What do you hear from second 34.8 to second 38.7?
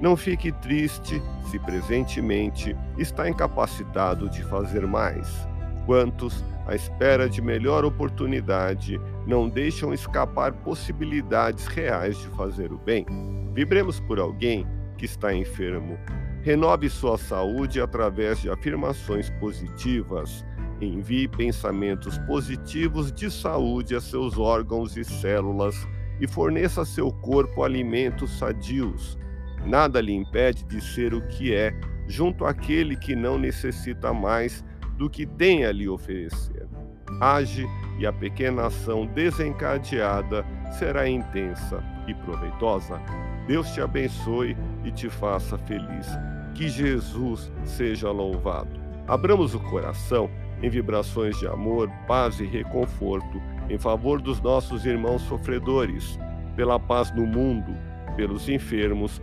do que tem a lhe oferecer. Age e a pequena